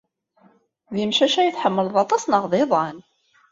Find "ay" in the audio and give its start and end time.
1.37-1.51